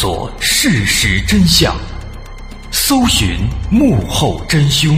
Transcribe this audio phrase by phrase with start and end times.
[0.00, 1.76] 索事实真相，
[2.70, 3.36] 搜寻
[3.68, 4.96] 幕后真凶。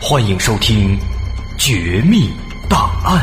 [0.00, 0.96] 欢迎收听
[1.58, 2.30] 《绝密
[2.70, 3.22] 档案》。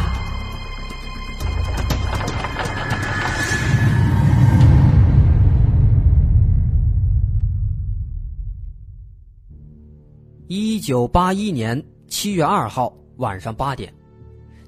[10.47, 13.91] 一九八一年七月二号晚上八点，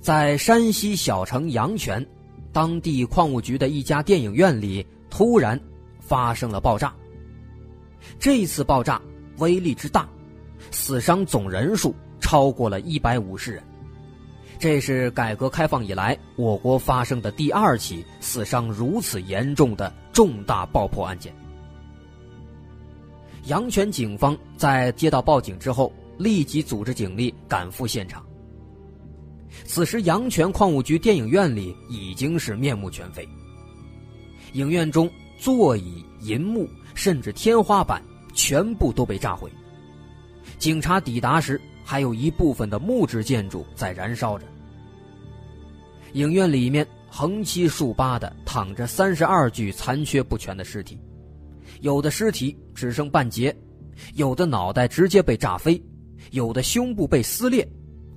[0.02, 2.04] 在山西小城阳泉，
[2.52, 5.60] 当地矿务局的一家电影院里突然
[6.00, 6.94] 发生了爆炸。
[8.18, 9.02] 这次爆炸
[9.38, 10.08] 威力之大，
[10.72, 13.64] 死伤总人数超过了一百五十人。
[14.58, 21.34] 这是改革开放以来我国发生的第二起死伤如此严重的重大爆破案件。
[23.46, 28.26] 阳泉警方在接到报警之后，立即组织警力赶赴现场。
[29.64, 33.28] 此时，阳泉矿务局电影院里已经是面目全非。
[34.54, 38.02] 影院中座椅、银幕，甚至天花板
[38.34, 39.50] 全部都被炸毁。
[40.58, 44.46] 警察抵达时，还有一部分的木质建筑在燃烧着。
[46.14, 51.00] 影院里面横七竖八的躺着三十二具残缺不全的尸体。
[51.82, 53.56] 有的尸体只剩半截，
[54.16, 55.82] 有的脑袋直接被炸飞，
[56.32, 57.66] 有的胸部被撕裂，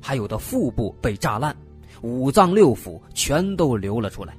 [0.01, 1.55] 还有的腹部被炸烂，
[2.01, 4.35] 五脏六腑全都流了出来。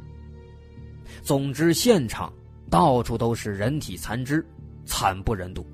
[1.24, 2.32] 总之，现场
[2.70, 4.46] 到处都是人体残肢，
[4.86, 5.66] 惨不忍睹。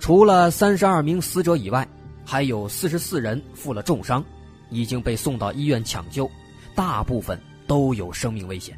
[0.00, 1.88] 除了三十二名死者以外，
[2.24, 4.24] 还有四十四人负了重伤，
[4.68, 6.28] 已经被送到医院抢救，
[6.74, 8.76] 大部分都有生命危险。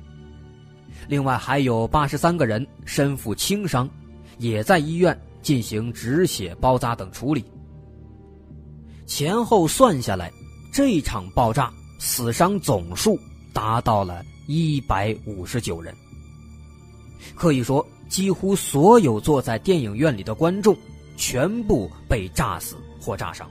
[1.08, 3.88] 另外还有八十三个人身负轻伤，
[4.36, 7.42] 也在医院进行止血、包扎等处理。
[9.06, 10.30] 前后算下来，
[10.72, 13.18] 这场爆炸死伤总数
[13.52, 15.94] 达到了一百五十九人。
[17.34, 20.76] 可以说，几乎所有坐在电影院里的观众
[21.16, 23.50] 全部被炸死或炸伤，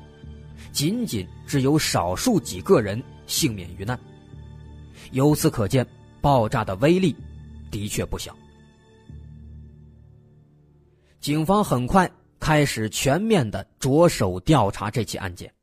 [0.71, 3.99] 仅仅只有少数几个人幸免于难。
[5.11, 5.85] 由此可见，
[6.21, 7.15] 爆炸的威力。
[7.71, 8.35] 的确不小。
[11.19, 15.53] 警方很快开始全面的着手调查这起案件，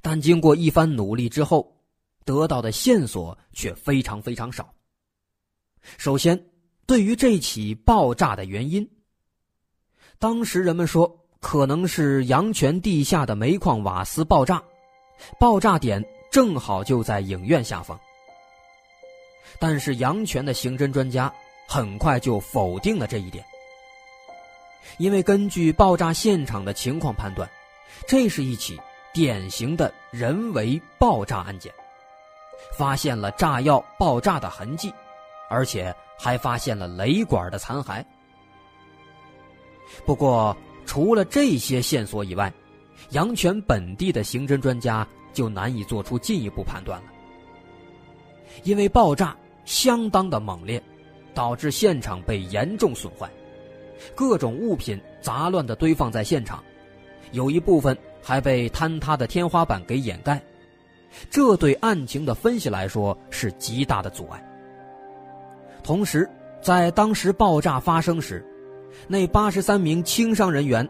[0.00, 1.77] 但经过一番努力之后，
[2.28, 4.74] 得到的线索却非常非常少。
[5.96, 6.38] 首先，
[6.86, 8.86] 对于这起爆炸的原因，
[10.18, 14.62] 当时人们说可能是阳泉地下的煤矿瓦斯爆炸，
[15.40, 17.98] 爆炸点正好就在影院下方。
[19.58, 21.32] 但是阳泉的刑侦专家
[21.66, 23.42] 很快就否定了这一点，
[24.98, 27.48] 因为根据爆炸现场的情况判断，
[28.06, 28.78] 这是一起
[29.14, 31.72] 典型的人为爆炸案件，
[32.72, 34.92] 发现了炸药爆炸的痕迹，
[35.48, 38.04] 而且还发现了雷管的残骸。
[40.04, 42.52] 不过，除了这些线索以外，
[43.10, 47.06] 阳泉本地的刑侦专家就难以做出进一步判断了。
[48.64, 50.82] 因为爆炸相当的猛烈，
[51.34, 53.30] 导致现场被严重损坏，
[54.14, 56.62] 各种物品杂乱的堆放在现场，
[57.30, 60.42] 有一部分还被坍塌的天花板给掩盖，
[61.30, 64.44] 这对案情的分析来说是极大的阻碍。
[65.82, 66.28] 同时，
[66.60, 68.44] 在当时爆炸发生时，
[69.06, 70.86] 那八十三名轻伤人员，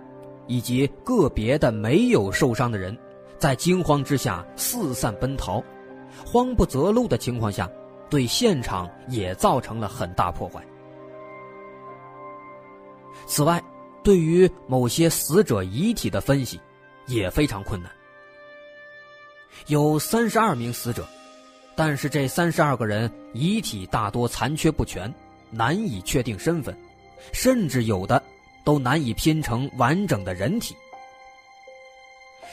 [0.47, 2.97] 以及个别的没有受伤的人，
[3.39, 5.63] 在惊慌之下四散奔逃。
[6.27, 7.71] 慌不择路的情况下，
[8.11, 10.61] 对现场也造成了很大破坏。
[13.27, 13.63] 此外，
[14.03, 16.59] 对于某些死者遗体的分析
[17.07, 17.93] 也非常困难。
[19.67, 21.07] 有三十二名死者，
[21.75, 25.13] 但是这三十二个人遗体大多残缺不全，
[25.51, 26.77] 难以确定身份，
[27.33, 28.23] 甚至有的
[28.65, 30.75] 都难以拼成完整的人体。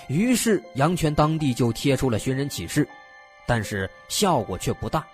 [0.08, 2.88] 于是，阳泉当地就贴出了寻人启事。
[3.48, 5.06] 但是效果却不大，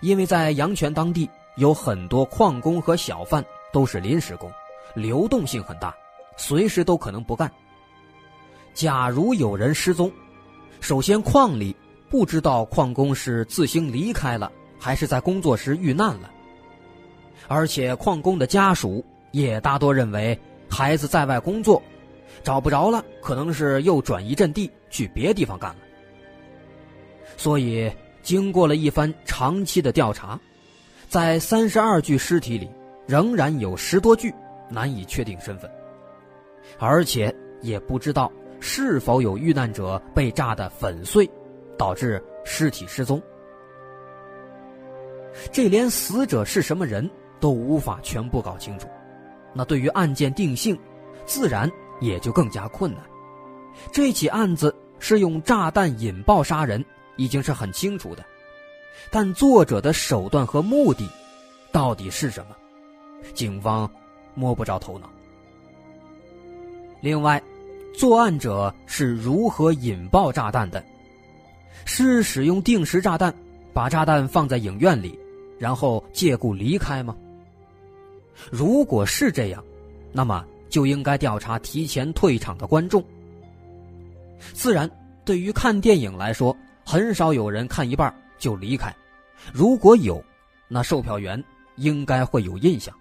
[0.00, 3.42] 因为在阳泉当地有很多矿工和小贩
[3.72, 4.52] 都是临时工，
[4.94, 5.96] 流动性很大，
[6.36, 7.50] 随时都可能不干。
[8.74, 10.12] 假如有人失踪，
[10.80, 11.76] 首先矿里
[12.08, 16.30] 不知道矿工是自行离开了，还是在工作时遇难了，
[17.46, 20.36] 而且矿工的家属也大多认为
[20.68, 21.80] 孩子在外工作，
[22.42, 25.76] 找不着了，可能是又转移阵地去别地方干了。
[27.36, 27.90] 所以，
[28.22, 30.38] 经过了一番长期的调查，
[31.08, 32.68] 在三十二具尸体里，
[33.06, 34.34] 仍然有十多具
[34.68, 35.70] 难以确定身份，
[36.78, 38.30] 而且也不知道
[38.60, 41.28] 是否有遇难者被炸得粉碎，
[41.76, 43.20] 导致尸体失踪。
[45.50, 47.08] 这连死者是什么人
[47.40, 48.88] 都无法全部搞清楚，
[49.54, 50.78] 那对于案件定性，
[51.24, 51.70] 自然
[52.00, 53.02] 也就更加困难。
[53.90, 56.84] 这起案子是用炸弹引爆杀人，
[57.16, 58.24] 已经是很清楚的，
[59.10, 61.08] 但作者的手段和目的，
[61.72, 62.56] 到底是什么？
[63.32, 63.90] 警方
[64.34, 65.08] 摸不着头脑。
[67.00, 67.40] 另外，
[67.92, 70.82] 作案者是如何引爆炸弹的？
[71.84, 73.34] 是使用定时炸弹，
[73.72, 75.18] 把炸弹放在影院里，
[75.58, 77.16] 然后借故离开吗？
[78.50, 79.62] 如果是这样，
[80.12, 83.04] 那么就应该调查提前退场的观众。
[84.54, 84.90] 自然，
[85.24, 88.94] 对于看电影来说，很少有人看一半就离开。
[89.52, 90.22] 如果有，
[90.68, 91.42] 那售票员
[91.76, 92.94] 应该会有印象。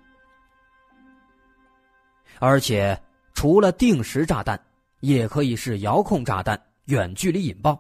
[2.40, 3.00] 而且，
[3.34, 4.60] 除了定时炸弹，
[5.00, 7.80] 也可以是遥控炸弹，远距离引爆。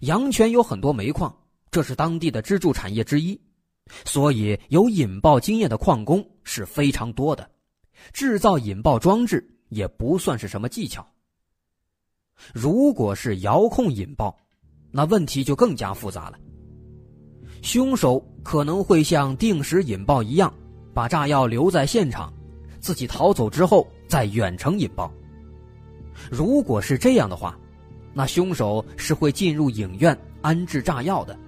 [0.00, 1.34] 阳泉有很多煤矿，
[1.70, 3.40] 这是当地的支柱产业之一，
[4.04, 7.48] 所以有引爆经验的矿工是非常多的。
[8.12, 11.06] 制造引爆装置也不算是什么技巧。
[12.52, 14.36] 如果是遥控引爆，
[14.90, 16.38] 那问题就更加复杂了。
[17.62, 20.52] 凶手可能会像定时引爆一样，
[20.92, 22.32] 把炸药留在现场，
[22.80, 25.10] 自己逃走之后再远程引爆。
[26.30, 27.58] 如果是这样的话，
[28.12, 31.38] 那凶手是会进入影院安置炸药的。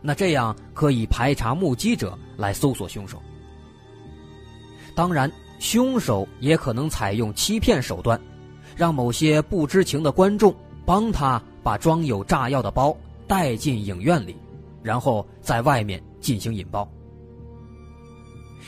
[0.00, 3.22] 那这样可以排查目击者来搜索凶手。
[4.94, 8.20] 当然，凶手也可能采用欺骗手段。
[8.76, 10.52] 让某些不知情的观众
[10.84, 14.36] 帮他把装有炸药的包带进影院里，
[14.82, 16.90] 然后在外面进行引爆。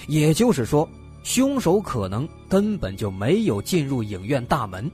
[0.07, 0.89] 也就是说，
[1.27, 4.89] 凶手可能根本就没有进入影院大门。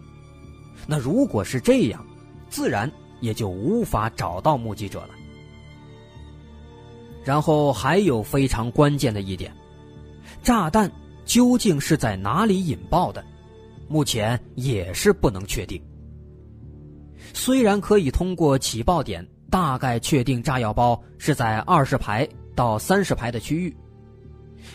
[0.87, 2.02] 那如果是这样，
[2.49, 2.90] 自然
[3.20, 5.11] 也就无法找到目击者了。
[7.23, 9.55] 然后还有非常关键的一点，
[10.43, 10.90] 炸弹
[11.26, 13.23] 究竟是在哪里引爆的？
[13.87, 15.79] 目前也是不能确定。
[17.34, 23.76] 虽然可以通过起爆点大概确定炸药包是在二十排到三十排的区域，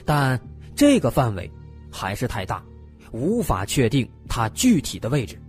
[0.05, 0.39] 但
[0.77, 1.51] 这个范围
[1.91, 2.63] 还是太大，
[3.11, 5.41] 无法确定它具体的位置。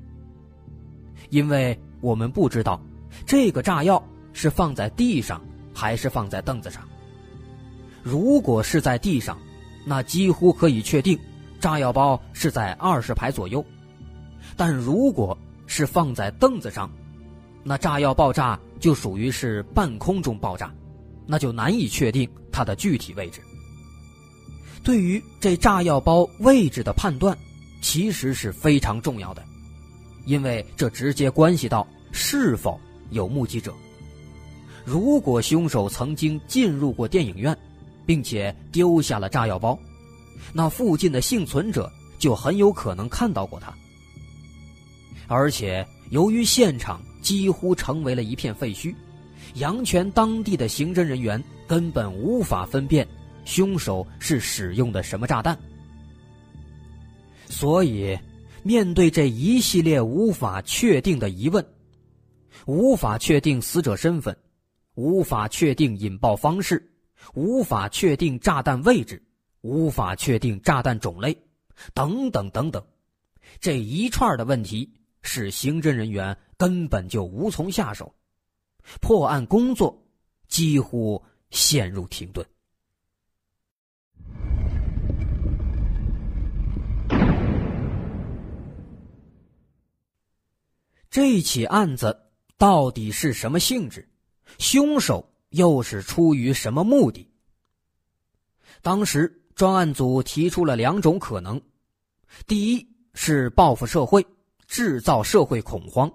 [1.28, 2.80] 因为我们不知道
[3.26, 4.02] 这个炸药
[4.32, 5.38] 是放在地上
[5.75, 6.82] 还是放在凳子上。
[8.02, 9.36] 如果是在地上，
[9.84, 11.19] 那几乎可以确定。
[11.60, 13.62] 炸药包是在二十排左右，
[14.56, 15.36] 但如果
[15.66, 16.90] 是放在凳子上，
[17.64, 20.72] 那炸药爆炸就属于是半空中爆炸，
[21.26, 23.42] 那就难以确定它的具体位置。
[24.82, 27.36] 对于这炸药包位置的判断，
[27.82, 29.44] 其实是非常重要的，
[30.25, 32.78] 因为这直接关系到是否
[33.10, 33.75] 有目击者。
[34.84, 37.56] 如果凶手曾经进入过电影院，
[38.06, 39.78] 并且丢下了炸药包。
[40.52, 43.74] 那附近的幸存者就很有可能看到过他，
[45.26, 48.94] 而且由于现场几乎成为了一片废墟，
[49.55, 53.06] 阳泉当地的刑侦人员根本无法分辨
[53.48, 55.58] 凶手是使用的什么炸弹。
[57.48, 58.19] 所以，
[58.62, 61.67] 面对这一系列无法确定的疑问，
[62.67, 64.36] 无法确定死者身份，
[64.94, 66.93] 无法确定引爆方式，
[67.32, 69.24] 无法确定炸弹位置。
[69.62, 71.36] 无法确定炸弹种类，
[71.93, 72.81] 等等等等，
[73.58, 74.88] 这一串的问题
[75.20, 78.14] 使刑侦人员根本就无从下手，
[79.00, 80.06] 破案工作
[80.46, 82.46] 几乎陷入停顿。
[91.10, 92.19] 这起案子
[92.56, 94.08] 到底是什么性质？
[94.58, 97.31] 凶手又是出于什么目的？
[98.82, 99.34] 当时。
[99.58, 101.60] 专案组提出了两种可能：
[102.46, 104.24] 第一是报复社会，
[104.69, 106.08] 制造社会恐慌；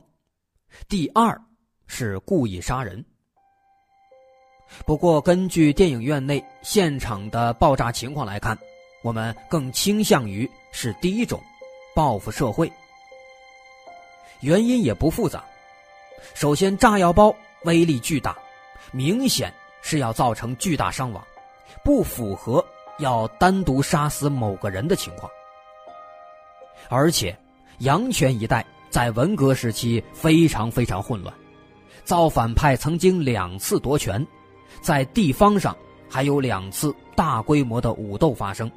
[0.87, 1.37] 第二
[1.85, 3.03] 是故意杀人。
[4.85, 8.57] 不过，根据电影院内现场的爆炸情况来看，
[9.03, 11.43] 我们更倾向于是第一种，
[11.93, 12.71] 报复社会。
[14.43, 15.43] 原因也不复杂，
[16.35, 17.33] 首先，炸药包
[17.63, 18.37] 威力巨大，
[18.91, 21.25] 明显是要造成巨大伤亡，
[21.83, 22.63] 不符合。
[22.99, 25.29] 要单独杀死某个人的情况，
[26.89, 27.35] 而且
[27.79, 31.33] 阳泉一带在文革时期非常非常混乱，
[32.03, 34.25] 造反派曾经两次夺权，
[34.79, 35.75] 在地方上
[36.07, 38.71] 还有两次大规模的武斗发生。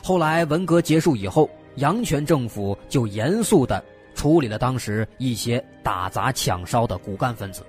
[0.00, 3.84] 后来文革结束以后，阳泉政府就严肃的
[4.18, 7.62] 处理了当时一些打砸抢烧的骨干分子，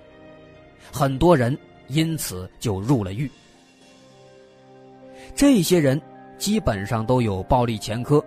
[0.91, 1.55] 很多人
[1.89, 3.29] 因此就入了狱。
[5.35, 6.01] 这些人
[6.39, 8.23] 基本上都有暴力前科，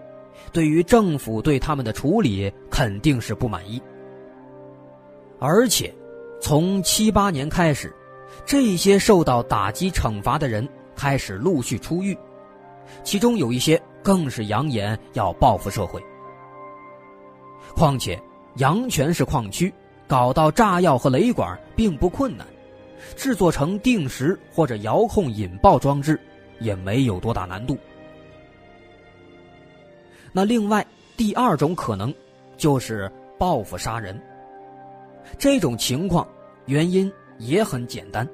[0.52, 3.82] 对于政府对他们的处理肯定是不满意。
[5.40, 5.92] 而且，
[6.40, 7.92] 从七八年开始，
[8.46, 12.16] 这些受到打击惩罚的人开始陆续出狱，
[13.02, 16.00] 其中有一些更是扬言要报复社会。
[17.74, 18.20] 况且，
[18.56, 19.72] 阳泉是矿区，
[20.06, 22.46] 搞到炸药和雷管并不困难，
[23.16, 26.20] 制作成定时或者遥控引爆装置
[26.60, 27.76] 也没有多大难度。
[30.32, 30.86] 那另外
[31.16, 32.12] 第二种可能，
[32.56, 34.20] 就是报复杀人。
[35.38, 36.26] 这种情况
[36.66, 38.28] 原因也很简单，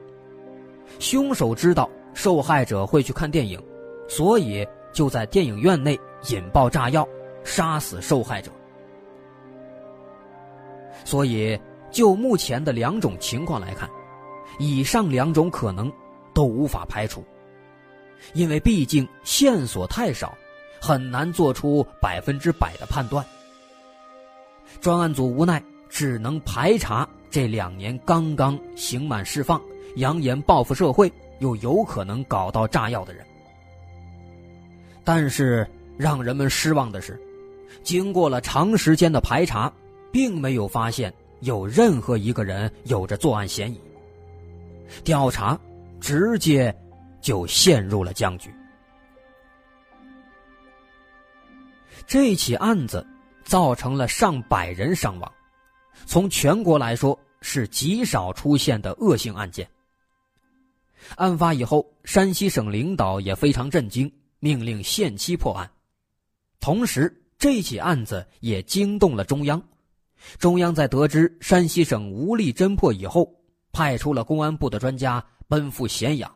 [0.99, 3.62] 凶手知道受害者会去看电影，
[4.09, 7.07] 所以就在电影院内引爆炸药，
[7.45, 8.50] 杀死受害者。
[11.05, 11.59] 所以，
[11.90, 13.88] 就目前的两种情况来看，
[14.59, 15.90] 以上两种可能
[16.35, 17.25] 都无法排除，
[18.35, 20.37] 因为毕竟线索太少，
[20.81, 23.25] 很难做出百分之百的判断。
[24.81, 29.61] 专案组无奈，只能排查这两年刚刚刑满释放、
[29.97, 33.25] 扬言报复社会又有可能搞到炸药的人。
[35.05, 37.19] 但是让人们失望的是，
[37.83, 39.73] 经过了长时间的排查。
[40.12, 43.81] 并没有发现有任何一个人有着作案嫌疑，
[45.05, 45.59] 调查
[46.00, 46.75] 直接
[47.21, 48.53] 就陷入了僵局。
[52.07, 53.07] 这起案子
[53.45, 55.33] 造成了上百人伤亡，
[56.07, 59.69] 从全国来说是极少出现的恶性案件。
[61.17, 64.11] 案发以后，山西省领导也非常震惊，
[64.41, 65.71] 命令限期破案。
[66.61, 69.62] 同时，这起案子也惊动了中央。
[70.39, 73.33] 中央在得知山西省无力侦破以后，
[73.73, 76.35] 派出了公安部的专家奔赴咸阳。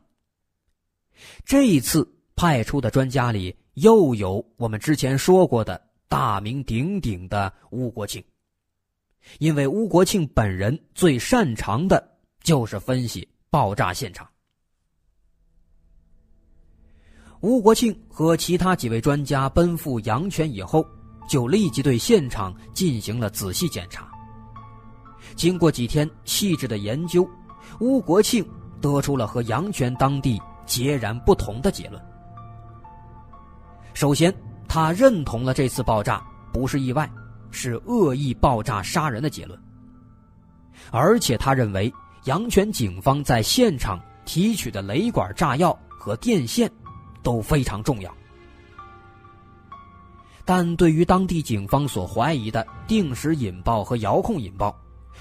[1.45, 8.23] 这一次派出的专家里，又有我们之前说过的大名鼎鼎的吴国庆。
[9.39, 14.29] 因为吴国庆本人最擅长的就是分析爆炸现场。
[17.41, 20.87] 吴国庆和其他几位专家奔赴阳泉以后。
[21.29, 24.09] 就立即对现场进行了仔细检查。
[25.35, 27.29] 经过几天细致的研究，
[27.81, 28.47] 吴国庆
[28.81, 32.03] 得出了和阳泉当地截然不同的结论。
[33.95, 34.35] 首先，
[34.69, 37.11] 他认同了这次爆炸不是意外，
[37.51, 39.59] 是恶意爆炸杀人的结论。
[40.91, 41.93] 而且，他认为
[42.25, 46.71] 阳泉警方在现场提取的雷管炸药和电线
[47.23, 48.13] 都非常重要。
[50.45, 54.77] 但对于当地警方所怀疑的定时引爆和遥控引爆，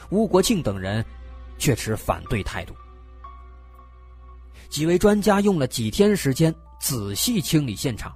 [0.10, 1.06] 吴国庆等人
[1.60, 2.74] 却持反对态度。
[4.68, 8.12] 几位专家用了几天时间仔细清理现场，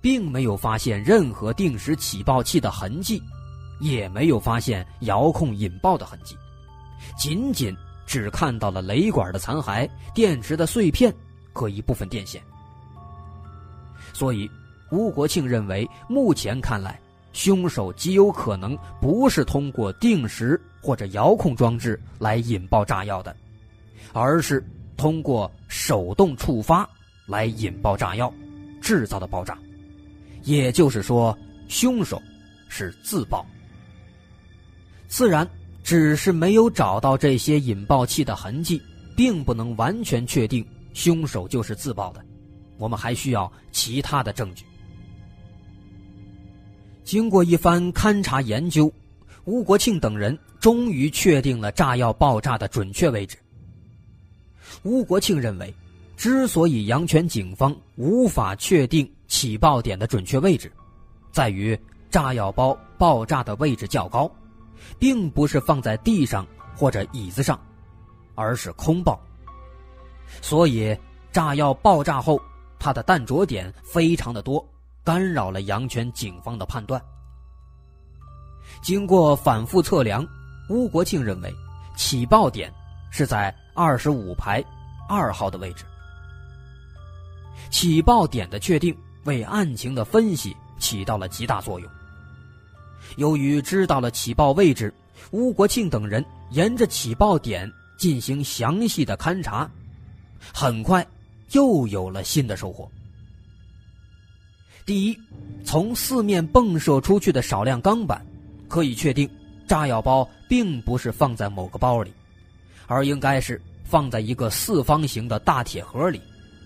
[0.00, 3.22] 并没有发现任何定时起爆器的痕迹，
[3.80, 6.34] 也没有发现遥控引爆的痕迹，
[7.18, 7.76] 仅仅
[8.06, 11.14] 只看到了雷管的残骸、电池的碎片
[11.52, 12.42] 和一部分电线。
[14.14, 14.50] 所以。
[14.90, 16.98] 吴国庆认为，目前看来，
[17.32, 23.34] 凶手极有可能不是通过定时或者遥控装置来引爆炸药的，
[24.12, 24.64] 而是
[24.96, 26.88] 通过手动触发
[27.26, 28.32] 来引爆炸药，
[28.80, 29.58] 制造的爆炸。
[30.44, 31.36] 也就是说，
[31.68, 32.20] 凶手
[32.68, 33.44] 是自爆。
[35.06, 35.46] 自然，
[35.82, 38.80] 只是没有找到这些引爆器的痕迹，
[39.16, 42.24] 并不能完全确定凶手就是自爆的。
[42.78, 44.64] 我们还需要其他的证据。
[47.08, 48.92] 经过一番勘查研究，
[49.46, 53.38] 吴国庆等人终于确定了炸药爆炸的准确位置。
[54.82, 55.74] 吴国庆认为，
[56.18, 60.70] 之所以阳泉警方无法确定起爆点的准确位置，
[61.32, 64.30] 在于炸药包爆炸的位置较高，
[64.98, 66.46] 并不是放在地上
[66.76, 67.58] 或者椅子上，
[68.34, 69.18] 而是空爆。
[70.42, 70.94] 所以，
[71.32, 72.38] 炸药爆炸后，
[72.78, 74.62] 它的弹着点非常的多。
[75.08, 77.02] 干扰了阳泉警方的判断。
[78.82, 80.22] 经过反复测量，
[80.68, 81.50] 吴国庆认为
[81.96, 82.70] 起爆点
[83.10, 84.62] 是在二十五排
[85.08, 85.86] 二号的位置。
[87.70, 91.90] 起爆点的确定为案情的分析起到了极大作用。
[93.16, 94.92] 由于知道了起爆位置，
[95.30, 99.66] 吴国庆等人沿着起爆点进行详细的勘查，
[100.52, 101.06] 很快
[101.52, 102.86] 又有了新的收获。
[104.88, 105.18] 第一，
[105.62, 108.24] 从四面迸射出去的少量钢板，
[108.68, 109.28] 可以确定，
[109.66, 112.10] 炸药包并不是放在某个包里，
[112.86, 116.18] 而应该是放在一个四方形的大铁盒里，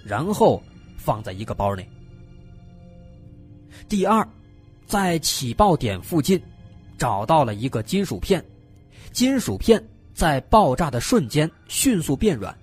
[0.05, 0.62] 然后
[0.97, 1.85] 放在一个包内。
[3.88, 4.25] 第二，
[4.87, 6.41] 在起爆点附近
[6.97, 8.41] 找到了一个金属片，
[9.11, 12.57] 金属片在爆炸的瞬间迅速变软，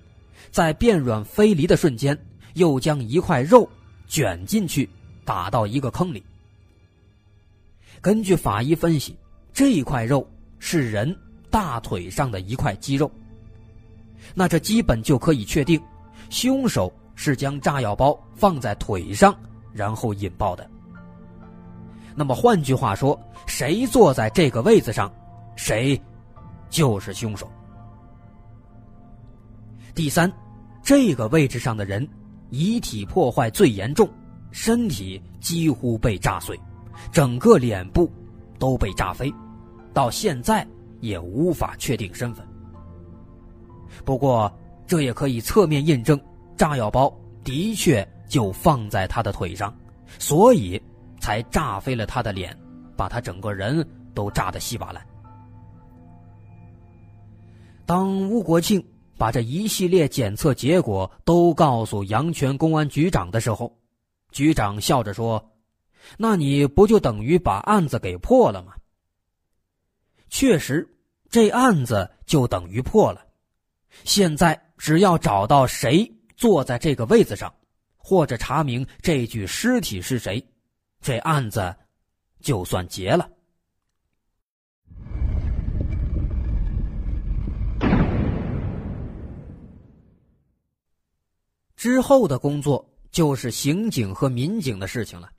[0.51, 2.17] 在变软飞离的瞬间，
[2.53, 3.69] 又将一块肉
[4.07, 4.89] 卷进去，
[5.29, 6.23] 打到一个坑里。
[8.01, 9.15] 根据法医分析，
[9.53, 11.15] 这块肉是人
[11.51, 13.11] 大腿上的一块肌肉。
[14.33, 15.79] 那这基本就可以确定，
[16.31, 19.37] 凶手是将炸药包放在腿上，
[19.71, 20.67] 然后引爆的。
[22.15, 25.13] 那么换句话说，谁坐在这个位子上，
[25.55, 26.01] 谁
[26.71, 27.47] 就是凶手。
[29.93, 30.31] 第三，
[30.81, 32.07] 这个位置上的人
[32.49, 34.09] 遗体破坏最严重，
[34.51, 36.59] 身体几乎被炸碎。
[37.11, 38.11] 整个脸部
[38.57, 39.33] 都被炸飞，
[39.93, 40.67] 到现在
[40.99, 42.45] 也无法确定身份。
[44.03, 44.51] 不过，
[44.85, 46.19] 这也可以侧面印证，
[46.57, 47.11] 炸药包
[47.43, 49.73] 的确就放在他的腿上，
[50.19, 50.81] 所以
[51.19, 52.55] 才炸飞了他的脸，
[52.97, 55.01] 把他整个人都炸得稀巴烂。
[57.85, 58.83] 当吴国庆
[59.17, 63.73] 把这一系列检测结果都告诉阳泉公安局长的时候，
[64.31, 65.51] 局长笑着说。
[66.17, 68.73] 那你不就等于把案子给破了吗？
[70.29, 70.87] 确实，
[71.29, 73.25] 这案子就等于破了。
[74.05, 77.53] 现在只要找到谁坐在这个位子上，
[77.97, 80.43] 或者查明这具尸体是谁，
[81.01, 81.75] 这案子
[82.39, 83.29] 就算结了。
[91.75, 95.29] 之后的工作就是刑警和民警的事情了。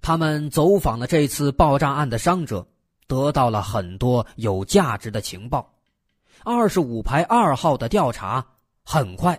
[0.00, 2.66] 他们走访了这次爆炸案的伤者，
[3.06, 5.74] 得到了很多有价值的情报。
[6.44, 8.46] 二十五排二号的调查
[8.84, 9.38] 很快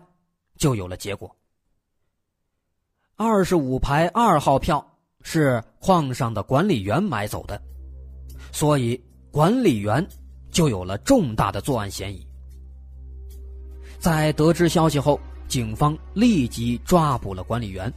[0.58, 1.34] 就有了结果。
[3.15, 4.86] 二十五排二号票
[5.22, 7.62] 是矿上的管理员买走的，
[8.52, 10.06] 所以管理员
[10.52, 12.26] 就有了重大的作案嫌疑。
[13.98, 17.92] 在得知消息后，警方立即抓捕了管理员。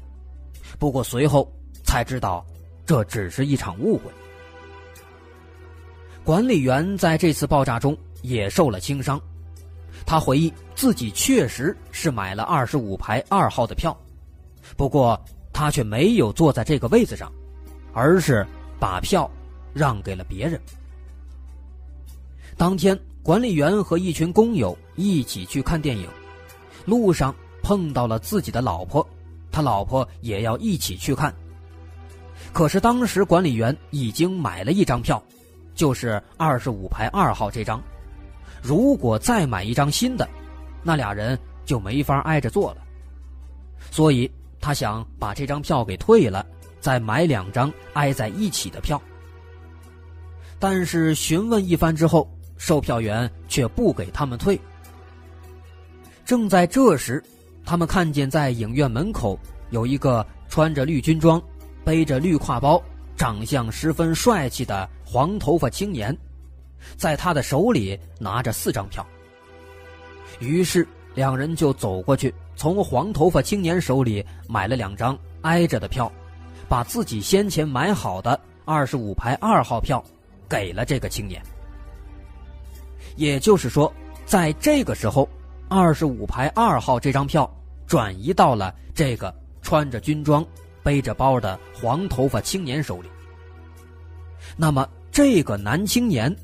[0.76, 1.48] 不过随后
[1.84, 2.44] 才知道。
[2.84, 4.10] 这只是一场误会。
[6.24, 9.20] 管理员在这次爆炸中也受了轻伤，
[10.04, 13.96] 他回忆自己确实是买了二十五排二号的票，
[14.76, 15.18] 不过
[15.52, 17.32] 他却没有坐在这个位子上，
[17.92, 18.44] 而是
[18.80, 19.30] 把票
[19.72, 20.60] 让给了别人。
[22.56, 26.08] 当天，管理员和一群工友一起去看电影，
[26.84, 29.06] 路上碰到了自己的老婆，
[29.50, 31.34] 他老婆也要一起去看。
[32.52, 35.22] 可是当时管理员已经买了一张票，
[35.74, 37.82] 就是二十五排二号这张。
[38.62, 40.28] 如果再买一张新的，
[40.82, 42.78] 那俩人就没法挨着坐了。
[43.90, 46.46] 所以他想把这张票给退了，
[46.80, 49.00] 再买两张挨在一起的票。
[50.58, 54.60] 但是询问一番之后，售票员却不给他们退。
[56.24, 57.22] 正在这时，
[57.64, 59.38] 他们看见在影院门口
[59.70, 61.42] 有一个穿着绿军装。
[61.84, 62.80] 背着绿挎包、
[63.16, 66.16] 长相十分帅气的黄头发青年，
[66.96, 69.04] 在他的手里拿着四张票。
[70.38, 76.08] 于是两人就走过去，从黄头发青年手里买了两张挨着的票，
[76.68, 80.00] 把自己先前买好的二十五排二号票
[80.48, 81.42] 给了这个青年。
[83.16, 83.92] 也就是说，
[84.24, 85.28] 在这个时候，
[85.72, 87.50] 二十五排二号这张票
[87.86, 90.44] 转移到了这个穿着军装。
[90.84, 93.08] 背着包的黄头发青年手里，
[94.56, 96.36] 那么这个男青年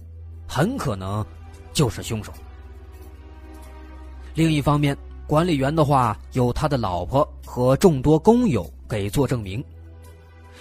[0.46, 1.26] 很可能
[1.72, 2.32] 就是凶手。
[4.34, 9.60] 另一方面，管理员的话有他的老婆和众多工友给做证明，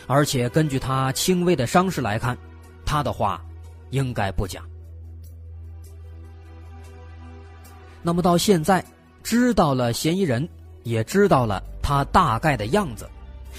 [0.08, 2.36] 而且根据他轻微的伤势来看，
[2.84, 3.40] 他的话
[3.92, 4.60] 应该不假。
[8.08, 8.82] 那么到现在，
[9.22, 10.48] 知道了嫌疑人，
[10.84, 13.06] 也知道了他大概的样子。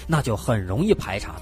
[0.07, 1.41] 那就很容易排查了。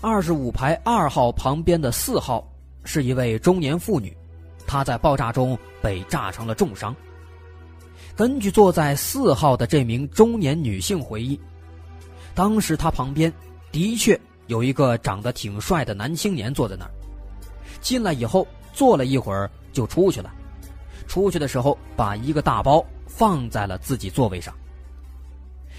[0.00, 2.44] 二十五排二号旁边的四号
[2.82, 4.12] 是一位中年妇女，
[4.66, 6.92] 她在爆炸中被炸成了重伤。
[8.16, 11.40] 根据坐在四号的这名中年女性回忆，
[12.34, 13.32] 当时她旁边
[13.70, 16.90] 的确有一个长得挺帅的男青年坐在那儿。
[17.80, 20.34] 进来以后坐了一会儿就出去了，
[21.10, 24.54] 出去的时候把一个大包放在了自己座位上。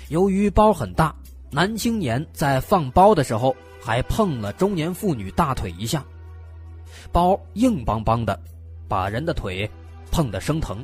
[0.09, 1.15] 由于包很大，
[1.49, 6.03] 男青年在放包的时候还碰了中年妇女大腿一下，
[7.13, 8.37] 包硬邦邦的，
[8.89, 9.71] 把人的腿
[10.11, 10.83] 碰得生疼，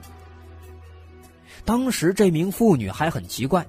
[1.66, 3.68] 当时这名妇女还很奇怪，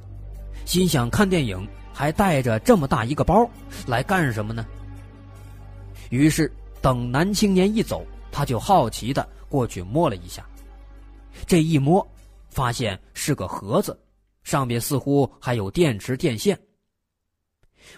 [0.64, 3.50] 心想看电影还带着这么大一个包
[3.84, 4.64] 来干什么呢？
[6.10, 6.48] 于是
[6.80, 10.46] 等男青年一走，他就好奇的过去摸了一下。
[11.46, 12.06] 这一摸，
[12.48, 13.98] 发现是个盒子，
[14.42, 16.58] 上面似乎还有电池电线。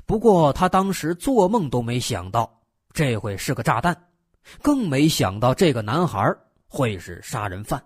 [0.07, 2.61] 不过他当时做梦都没想到
[2.93, 3.97] 这会是个炸弹，
[4.63, 6.35] 更没想到这个男孩
[6.69, 7.83] 会是杀人犯。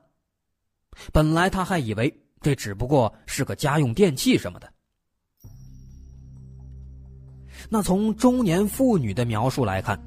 [1.13, 4.71] 本来他还以为这只不过是个家用电器什么的。
[7.71, 9.99] 那从中年妇女的描述来看，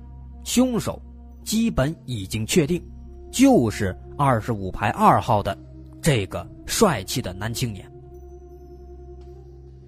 [0.44, 1.02] 凶手
[1.44, 2.84] 基本已经确定，
[3.32, 5.58] 就是二十五排二号的
[6.02, 7.90] 这个帅气的男青年。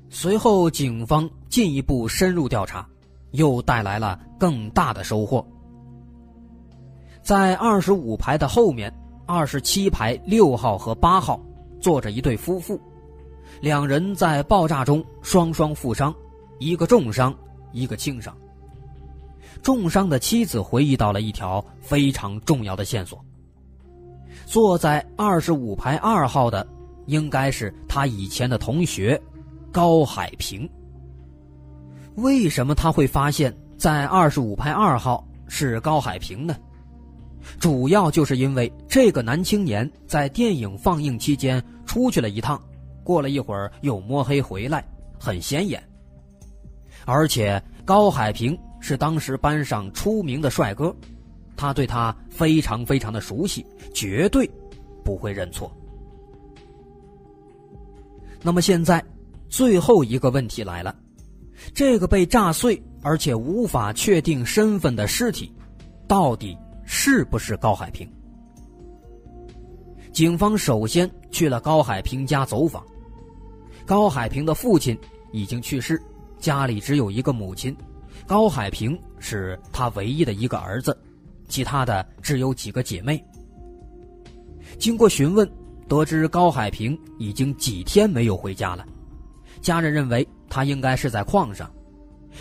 [0.09, 2.87] 随后，警方进一步深入调查，
[3.31, 5.45] 又带来了更大的收获。
[7.21, 8.93] 在二十五排的后面。
[9.31, 11.39] 二十七排六号和八号
[11.79, 12.81] 坐着一对夫妇，
[13.61, 16.11] 两人在爆炸中双双负伤，
[16.57, 17.31] 一个重伤，
[17.71, 18.35] 一个轻伤。
[19.61, 23.23] 重伤的妻子回忆到了一条非常重要的线索：
[24.45, 26.65] 坐在二十五排二号的
[27.05, 29.19] 应该是他以前的同学
[29.71, 30.69] 高海平。
[32.15, 36.55] 为什么他会发现，在二十五排二号是高海平呢？
[37.59, 42.61] 主要就是因为这个男青年在电影放映期间出去了一趟，
[43.03, 44.83] 过了一会儿又摸黑回来，
[45.17, 45.81] 很显眼。
[47.05, 50.93] 而且高海平是当时班上出名的帅哥，
[51.60, 54.50] 他对他非常非常的熟悉，绝对
[55.04, 55.69] 不会认错。
[58.41, 59.04] 那么现在，
[59.50, 60.95] 最后一个问题来了：
[61.74, 65.54] 这个被炸碎而且无法确定身份的尸体，
[66.08, 66.58] 到底？
[66.86, 68.10] 是不是高海平？
[70.13, 72.84] 警方首先去了高海平家走访。
[73.86, 74.98] 高海平的父亲
[75.32, 76.02] 已经去世，
[76.39, 77.76] 家里只有一个母亲，
[78.26, 80.98] 高海平是他唯一的一个儿子，
[81.49, 83.21] 其他的只有几个姐妹。
[84.77, 85.51] 经过询问，
[85.88, 88.85] 得知高海平已经几天没有回家了，
[89.59, 91.69] 家人认为他应该是在矿上，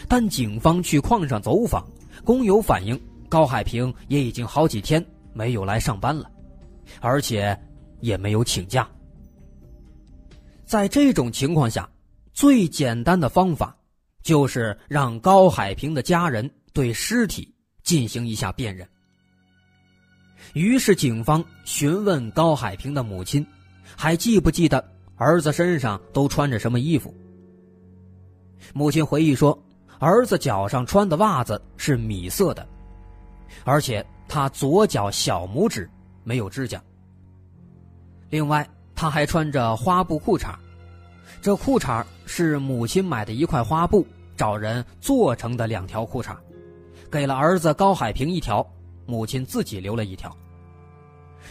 [0.06, 1.84] 但警方去矿上走访，
[2.24, 3.00] 工友反映。
[3.30, 6.30] 高海平也已经好几天没有来上班了，
[7.00, 7.58] 而且
[8.00, 8.88] 也没有请假。
[10.64, 11.86] 在这种情况下，
[12.32, 13.76] 最简单的方法
[14.22, 18.88] 就是让高海平的家人对尸体进行一下辨认。
[20.54, 23.46] 于是，警方询问高海平的母亲，
[23.96, 24.82] 还记不记得
[25.16, 27.14] 儿子身上都穿着什么衣服？
[28.72, 29.58] 母亲回忆说，
[29.98, 32.66] 儿子脚上穿的袜子是米色的。
[33.64, 35.88] 而且他左脚小拇指
[36.22, 36.82] 没有指甲。
[38.30, 40.54] 另外，他还穿着花布裤衩，
[41.40, 46.36] 这裤衩是母亲买的一块花布找人做成的两条裤衩，
[47.10, 48.66] 给了儿子高海平一条，
[49.08, 50.30] 母亲自己留了一条。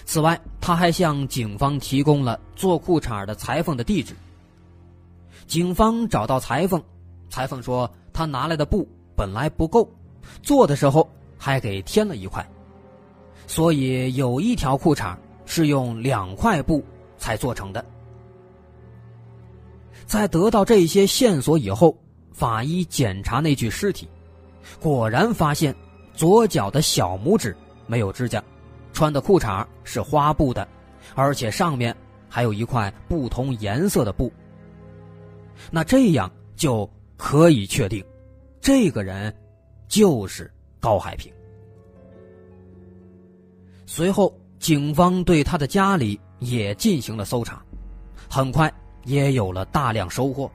[0.06, 4.15] 此外，他还向警方提供了做裤衩的裁缝的地址。
[5.46, 6.82] 警方找到裁缝，
[7.30, 9.89] 裁缝说他拿来的布本来不够，
[10.41, 11.06] 做的时候。
[11.39, 12.43] 还给添了一块，
[13.46, 15.15] 所以有一条裤衩
[15.46, 16.84] 是用两块布
[17.20, 17.86] 才做成的。
[20.08, 21.96] 在得到这些线索以后，
[22.32, 24.10] 法医检查那具尸体，
[24.80, 25.76] 果然发现
[26.18, 28.44] 左脚的小拇指没有指甲，
[28.92, 30.68] 穿的裤衩是花布的，
[31.16, 31.96] 而且上面
[32.28, 34.30] 还有一块不同颜色的布。
[35.72, 38.04] 那这样就可以确定，
[38.60, 39.34] 这个人
[39.88, 40.52] 就是。
[40.80, 41.34] 高海平。
[43.88, 47.62] 随后，警方对他的家里也进行了搜查，
[48.30, 48.72] 很快
[49.04, 50.50] 也有了大量收获。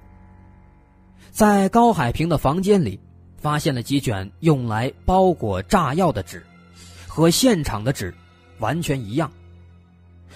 [1.32, 2.98] 在高海平的房间里，
[3.42, 6.42] 发现了几卷用来包裹炸药的纸，
[7.08, 8.14] 和现场的纸
[8.60, 9.30] 完全一样。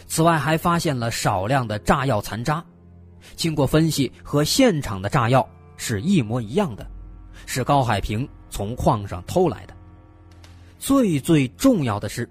[0.09, 2.63] 此外，还发现了少量的炸药残渣，
[3.37, 6.85] 经过分析，和现场的炸药是一模一样的，
[7.47, 9.75] 是高海平从矿上偷来的。
[10.81, 12.29] 最最重要的是，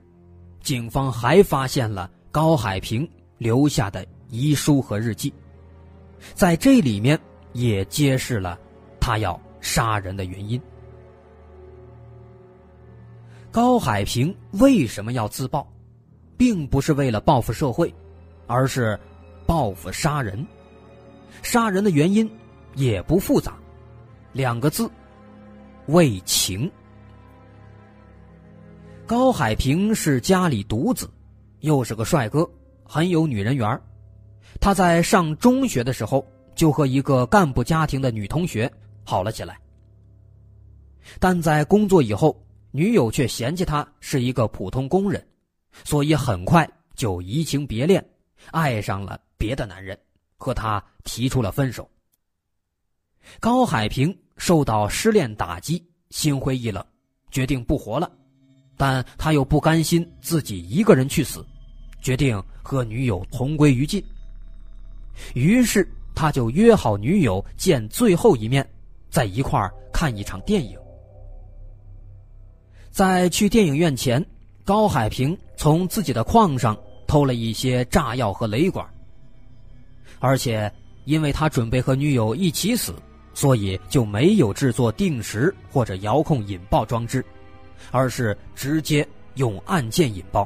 [0.61, 5.33] 警方还发现了高海平留下的遗书和日记，
[6.33, 7.17] 在这里面
[7.53, 8.59] 也揭示了
[8.99, 10.61] 他要杀人的原因。
[13.51, 15.67] 高海平为什么要自爆，
[16.37, 17.91] 并不是为了报复社会，
[18.45, 18.99] 而是
[19.47, 20.45] 报复杀人。
[21.41, 22.29] 杀人的原因
[22.75, 23.57] 也不复杂，
[24.33, 24.87] 两个字：
[25.87, 26.71] 为情。
[29.07, 31.09] 高海平是家里独子，
[31.61, 32.47] 又是个帅哥，
[32.83, 33.81] 很有女人缘
[34.61, 36.23] 他在上中学的时候
[36.53, 38.71] 就和一个干部家庭的女同学
[39.05, 39.57] 好了起来，
[41.19, 42.35] 但在工作以后，
[42.71, 45.25] 女友却嫌弃他是一个普通工人，
[45.83, 48.03] 所以很快就移情别恋，
[48.51, 49.97] 爱上了别的男人，
[50.37, 51.87] 和他提出了分手。
[53.39, 56.83] 高海平受到失恋打击，心灰意冷，
[57.29, 58.11] 决定不活了，
[58.75, 61.45] 但他又不甘心自己一个人去死，
[62.01, 64.03] 决定和女友同归于尽。
[65.33, 68.67] 于是，他就约好女友见最后一面，
[69.15, 70.77] 在一块儿看一场电影。
[72.91, 74.21] 在去电影院前，
[74.65, 78.85] 高海平从自己的矿上偷了一些炸药和雷管，
[80.19, 80.69] 而且
[81.05, 82.93] 因为他准备和女友一起死，
[83.33, 87.23] 所以就没有制作定时或者遥控引爆装置，
[87.91, 90.45] 而是直接用按键引爆。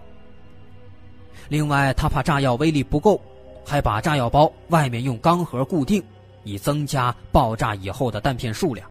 [1.48, 3.20] 另外，他怕炸药威力不够。
[3.66, 6.04] 还把炸药包外面用钢盒固定，
[6.50, 8.90] 以增加爆炸以后的弹片数量。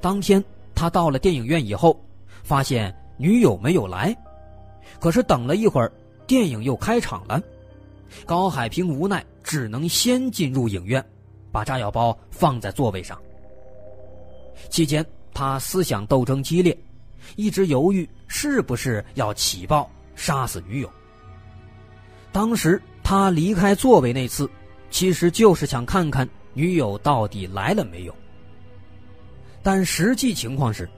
[0.00, 0.42] 当天
[0.74, 2.00] 他到了电影院以后，
[2.42, 4.16] 发现女友没有来，
[4.98, 5.92] 可是等了一会儿，
[6.26, 7.40] 电影又开场了。
[8.24, 11.04] 高海平无奈，只能先进入影院，
[11.52, 13.20] 把炸药包放在座位上。
[14.70, 16.76] 期间他思想斗争激烈，
[17.36, 20.90] 一直犹豫是不是要起爆杀死女友。
[22.32, 22.80] 当时。
[23.06, 24.48] 他离开座位那次，
[24.94, 28.14] 其实就是想看看女友到底来了没有。
[29.60, 30.88] 但实际情况是，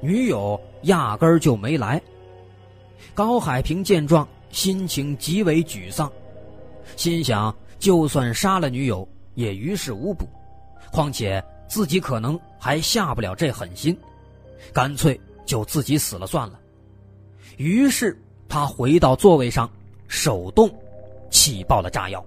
[0.00, 2.00] 女友压根儿就没来。
[3.12, 6.10] 高海平见状，心情极为沮丧，
[6.96, 10.26] 心想：就算杀了女友，也于事无补，
[10.90, 13.94] 况且自己可能还下不了这狠心，
[14.72, 16.58] 干脆就自己死了算了。
[17.58, 19.70] 于是他回到座位上，
[20.08, 20.74] 手动。
[21.30, 22.24] 起爆了炸药，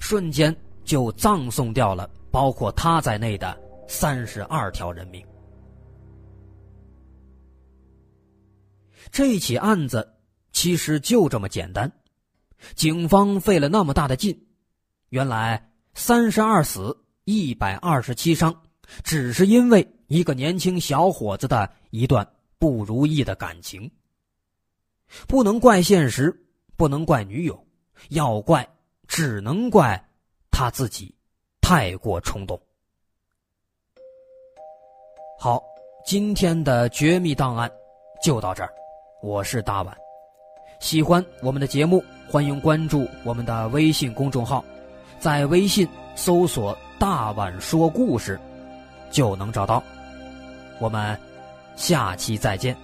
[0.00, 5.24] 瞬间就葬送掉了包括他在内的三十二条人命。
[9.10, 10.14] 这起案子
[10.52, 11.90] 其实就这么简单，
[12.74, 14.46] 警方费了那么大的劲，
[15.10, 18.54] 原来三十二死一百二十七伤，
[19.02, 22.26] 只是因为一个年轻小伙子的一段
[22.58, 23.90] 不如意的感情。
[25.26, 26.34] 不能怪现实，
[26.76, 27.66] 不能怪女友。
[28.08, 28.66] 要怪，
[29.12, 30.02] 只能怪
[30.50, 31.14] 他自己
[31.60, 32.58] 太过冲动。
[35.38, 35.62] 好，
[36.02, 37.70] 今天的绝密档案
[38.24, 38.72] 就到这儿，
[39.22, 39.94] 我是大碗。
[40.80, 44.64] 喜欢我们的节目，欢迎关注我们的微信公众号，
[45.20, 48.40] 在微信搜索“大碗说故事”
[49.12, 49.84] 就能找到。
[50.80, 51.20] 我们
[51.76, 52.74] 下期再见。